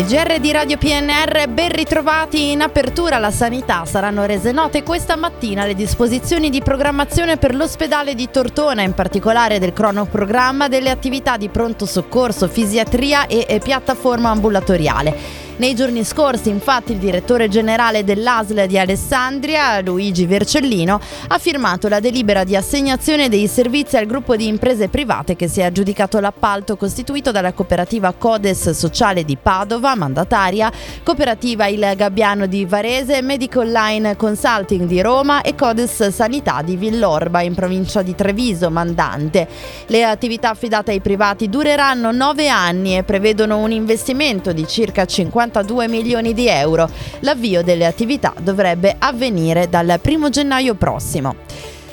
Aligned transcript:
Il 0.00 0.06
GR 0.06 0.38
di 0.40 0.50
Radio 0.50 0.78
PNR, 0.78 1.46
ben 1.50 1.68
ritrovati 1.72 2.52
in 2.52 2.62
apertura 2.62 3.16
alla 3.16 3.30
sanità. 3.30 3.84
Saranno 3.84 4.24
rese 4.24 4.50
note 4.50 4.82
questa 4.82 5.14
mattina 5.14 5.66
le 5.66 5.74
disposizioni 5.74 6.48
di 6.48 6.62
programmazione 6.62 7.36
per 7.36 7.54
l'ospedale 7.54 8.14
di 8.14 8.30
Tortona, 8.30 8.80
in 8.80 8.94
particolare 8.94 9.58
del 9.58 9.74
cronoprogramma 9.74 10.68
delle 10.68 10.88
attività 10.88 11.36
di 11.36 11.50
pronto 11.50 11.84
soccorso, 11.84 12.48
fisiatria 12.48 13.26
e 13.26 13.60
piattaforma 13.62 14.30
ambulatoriale. 14.30 15.49
Nei 15.60 15.74
giorni 15.74 16.04
scorsi, 16.04 16.48
infatti, 16.48 16.92
il 16.92 16.98
direttore 16.98 17.50
generale 17.50 18.02
dell'ASL 18.02 18.64
di 18.64 18.78
Alessandria, 18.78 19.82
Luigi 19.82 20.24
Vercellino, 20.24 20.98
ha 21.28 21.36
firmato 21.36 21.86
la 21.86 22.00
delibera 22.00 22.44
di 22.44 22.56
assegnazione 22.56 23.28
dei 23.28 23.46
servizi 23.46 23.98
al 23.98 24.06
gruppo 24.06 24.36
di 24.36 24.46
imprese 24.46 24.88
private 24.88 25.36
che 25.36 25.48
si 25.48 25.60
è 25.60 25.64
aggiudicato 25.64 26.18
l'appalto 26.18 26.78
costituito 26.78 27.30
dalla 27.30 27.52
cooperativa 27.52 28.14
Codes 28.16 28.70
Sociale 28.70 29.22
di 29.22 29.36
Padova, 29.36 29.94
mandataria, 29.94 30.72
cooperativa 31.02 31.66
Il 31.66 31.92
Gabbiano 31.94 32.46
di 32.46 32.64
Varese, 32.64 33.20
Medical 33.20 33.70
Line 33.70 34.16
Consulting 34.16 34.86
di 34.86 35.02
Roma 35.02 35.42
e 35.42 35.54
Codes 35.54 36.08
Sanità 36.08 36.62
di 36.62 36.76
Villorba 36.76 37.42
in 37.42 37.54
provincia 37.54 38.00
di 38.00 38.14
Treviso, 38.14 38.70
mandante. 38.70 39.46
Le 39.88 40.04
attività 40.04 40.48
affidate 40.48 40.92
ai 40.92 41.00
privati 41.00 41.50
dureranno 41.50 42.12
nove 42.12 42.48
anni 42.48 42.96
e 42.96 43.02
prevedono 43.02 43.58
un 43.58 43.72
investimento 43.72 44.54
di 44.54 44.66
circa 44.66 45.04
50 45.04 45.48
52 45.50 45.88
milioni 45.88 46.32
di 46.32 46.46
euro. 46.46 46.88
L'avvio 47.20 47.62
delle 47.62 47.84
attività 47.84 48.32
dovrebbe 48.40 48.94
avvenire 48.98 49.68
dal 49.68 49.98
1 50.02 50.28
gennaio 50.30 50.74
prossimo. 50.74 51.34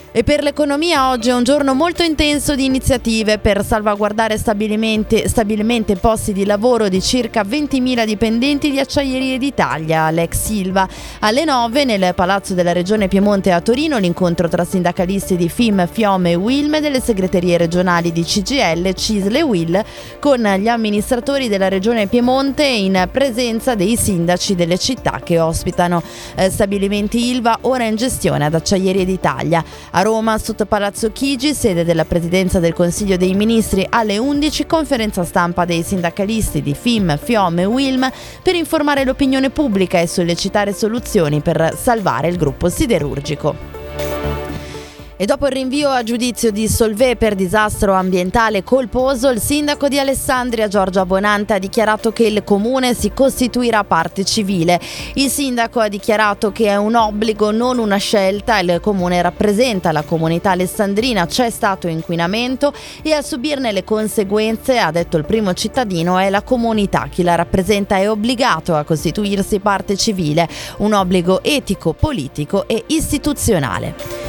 E 0.09 0.23
per 0.23 0.41
l'economia 0.41 1.09
oggi 1.09 1.29
è 1.29 1.34
un 1.34 1.43
giorno 1.43 1.73
molto 1.75 2.02
intenso 2.02 2.55
di 2.55 2.66
iniziative 2.66 3.39
per 3.39 3.63
salvaguardare 3.63 4.38
stabilmente 4.38 5.97
posti 5.99 6.33
di 6.33 6.45
lavoro 6.45 6.88
di 6.88 7.02
circa 7.02 7.44
20.000 7.44 8.05
dipendenti 8.05 8.72
di 8.72 8.80
Acciaierie 8.80 9.38
d'Italia, 9.38 10.09
l'ex 10.09 10.45
Silva. 10.45 10.88
Alle 11.19 11.44
9 11.44 11.83
nel 11.83 12.16
Palazzo 12.16 12.53
della 12.53 12.72
Regione 12.72 13.09
Piemonte 13.09 13.52
a 13.52 13.59
Torino 13.61 13.97
l'incontro 13.97 14.47
tra 14.47 14.64
sindacalisti 14.64 15.36
di 15.36 15.49
FIM, 15.49 15.88
Fiome 15.88 16.31
e 16.31 16.36
WILM 16.36 16.75
e 16.75 16.81
delle 16.81 17.02
segreterie 17.02 17.58
regionali 17.58 18.11
di 18.11 18.23
CGL, 18.23 18.94
CISL 18.94 19.36
e 19.36 19.42
WIL 19.44 19.86
con 20.19 20.42
gli 20.42 20.69
amministratori 20.69 21.49
della 21.49 21.67
Regione 21.67 22.08
Piemonte 22.08 22.66
in 22.66 23.08
presenza 23.11 23.75
dei 23.75 23.97
sindaci 23.97 24.55
delle 24.55 24.80
città 24.80 25.19
che 25.23 25.39
ospitano 25.39 26.02
eh, 26.36 26.49
stabilimenti 26.49 27.30
Ilva 27.30 27.59
ora 27.61 27.83
in 27.83 27.97
gestione 27.97 28.45
ad 28.45 28.55
Acciaierie 28.55 29.05
d'Italia. 29.05 29.64
A 29.98 30.03
Roma, 30.03 30.38
sotto 30.38 30.67
Palazzo 30.67 31.12
Chigi, 31.12 31.56
sede 31.56 31.84
della 31.84 32.06
Presidenza 32.06 32.59
del 32.59 32.73
Consiglio 32.73 33.17
dei 33.17 33.34
Ministri, 33.34 33.84
alle 33.90 34.20
11 34.20 34.67
conferenza 34.67 35.23
stampa 35.23 35.66
dei 35.66 35.81
sindacalisti 35.81 36.62
di 36.62 36.76
FIM, 36.76 37.17
FIOM 37.17 37.58
e 37.58 37.66
WILM 37.66 38.12
per 38.44 38.54
informare 38.54 39.04
l'opinione 39.04 39.50
pubblica 39.50 40.00
e 40.00 40.06
sollecitare 40.06 40.72
soluzioni 40.72 41.42
per 41.42 41.76
salvare 41.76 42.28
il 42.28 42.38
gruppo 42.38 42.70
siderurgico. 42.70 43.77
E 45.20 45.26
dopo 45.26 45.48
il 45.48 45.52
rinvio 45.52 45.90
a 45.90 46.04
giudizio 46.04 46.52
di 46.52 46.68
Solvay 46.68 47.16
per 47.16 47.34
disastro 47.34 47.94
ambientale 47.94 48.64
colposo, 48.64 49.30
il 49.30 49.42
sindaco 49.42 49.88
di 49.88 49.98
Alessandria 49.98 50.68
Giorgio 50.68 51.00
Abonante 51.00 51.54
ha 51.54 51.58
dichiarato 51.58 52.12
che 52.12 52.28
il 52.28 52.44
comune 52.44 52.94
si 52.94 53.12
costituirà 53.12 53.84
parte 53.84 54.23
civile. 54.23 54.80
Il 55.16 55.32
sindaco 55.32 55.80
ha 55.80 55.88
dichiarato 55.88 56.52
che 56.52 56.68
è 56.68 56.76
un 56.76 56.94
obbligo, 56.94 57.50
non 57.50 57.80
una 57.80 57.98
scelta. 57.98 58.60
Il 58.60 58.78
comune 58.80 59.20
rappresenta 59.20 59.92
la 59.92 60.04
comunità 60.04 60.52
alessandrina, 60.52 61.26
c'è 61.26 61.50
stato 61.50 61.88
inquinamento 61.88 62.72
e 63.02 63.14
a 63.14 63.23
subirne 63.23 63.72
le 63.72 63.84
conseguenze, 63.84 64.78
ha 64.78 64.92
detto 64.92 65.18
il 65.18 65.26
primo 65.26 65.56
cittadino, 65.56 66.20
è 66.20 66.30
la 66.30 66.44
comunità. 66.44 67.08
Chi 67.10 67.23
la 67.23 67.34
rappresenta 67.34 67.98
è 67.98 68.08
obbligato 68.08 68.76
a 68.76 68.84
costituirsi 68.84 69.58
parte 69.58 69.98
civile, 69.98 70.48
un 70.77 70.94
obbligo 70.94 71.42
etico, 71.42 71.94
politico 71.94 72.67
e 72.67 72.83
istituzionale. 72.86 74.27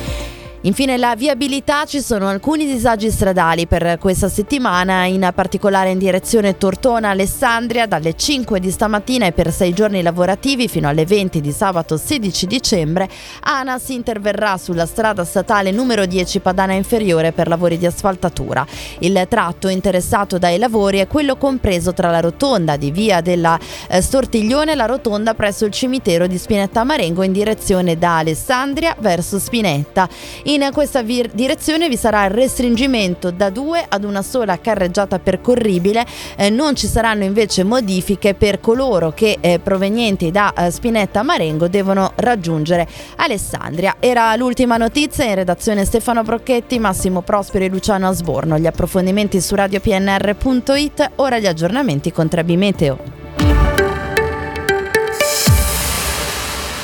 Infine 0.63 0.97
la 0.97 1.15
viabilità, 1.15 1.85
ci 1.85 2.01
sono 2.01 2.27
alcuni 2.27 2.67
disagi 2.67 3.13
stradali 3.13 3.69
per 3.69 3.97
questa 4.01 4.29
settimana, 4.29 5.05
in 5.05 5.31
particolare 5.33 5.91
in 5.91 5.99
direzione 5.99 6.59
Tortona-Alessandria 6.59 7.87
dalle 7.87 8.17
5 8.17 8.59
di 8.59 8.73
stamattina 8.73 9.27
e 9.27 9.33
per 9.33 9.53
6 9.53 9.73
giorni 9.73 10.03
lavorativi 10.03 10.67
fino 10.67 10.89
alle 10.89 11.07
20 11.07 11.41
di 11.41 11.53
sabato 11.53 11.97
16 11.97 12.47
dicembre. 12.49 13.09
ANAS 13.43 13.91
interverrà 13.91 14.59
sulla 14.59 14.85
strada 14.85 15.25
statale 15.25 15.71
numero 15.71 16.07
10 16.07 16.41
Padana 16.41 16.73
Inferiore 16.73 17.31
per 17.31 17.47
lavori 17.47 17.79
di 17.79 17.87
asfaltatura. 17.87 18.67
Il 18.99 19.27
tratto 19.29 19.69
interessato 19.69 20.39
dai 20.39 20.59
lavori 20.59 20.99
è 20.99 21.07
quello 21.07 21.37
compreso 21.37 21.93
tra 21.93 22.11
la 22.11 22.19
rotonda 22.19 22.77
di 22.77 22.91
via 22.91 23.21
della 23.21 23.57
eh, 23.89 24.01
Stortiglione 24.01 24.73
e 24.73 24.75
la 24.75 24.87
rotonda 24.87 25.35
presso 25.35 25.65
il 25.67 25.71
cimitero 25.71 26.27
di 26.27 26.37
Spinetta 26.37 26.83
Marengo 26.83 27.23
in 27.23 27.31
direzione 27.31 27.97
da 27.97 28.19
Alessandria 28.19 28.97
verso 28.99 29.39
Spinetta. 29.39 30.09
In 30.49 30.67
questa 30.73 31.03
vir- 31.03 31.31
direzione 31.35 31.91
vi 31.91 31.97
sarà 31.99 32.25
il 32.25 32.31
restringimento 32.31 33.31
da 33.31 33.51
due 33.51 33.85
ad 33.87 34.03
una 34.03 34.23
sola 34.23 34.59
carreggiata 34.59 35.19
percorribile, 35.19 36.07
eh, 36.37 36.49
non 36.49 36.75
ci 36.75 36.87
saranno 36.87 37.25
invece 37.25 37.65
modifiche 37.65 38.33
per 38.33 38.59
coloro 38.59 39.11
che 39.11 39.37
eh, 39.43 39.59
provenienti 39.59 40.31
da 40.31 40.55
eh, 40.55 40.71
Spinetta 40.71 41.23
Marengo 41.23 41.69
devono 41.69 42.13
raggiungere 42.15 42.89
Alessandria. 43.17 43.97
Era 44.01 44.35
l'ultima 44.37 44.79
notizia 44.79 45.27
in 45.27 45.35
redazione 45.35 45.85
Stefano 45.85 46.23
Brocchetti, 46.23 46.79
Massimo 46.79 47.21
Prospero 47.21 47.67
e 47.67 47.69
Luciano 47.69 48.09
Asborno. 48.09 48.59
Gli 48.59 48.67
approfondimenti 48.67 49.43
su 49.43 49.55
radiopnr.it, 49.55 51.11
ora 51.17 51.39
gli 51.39 51.47
aggiornamenti 51.47 52.11
con 52.11 52.27
Trebi 52.27 52.57
Meteo. 52.57 53.18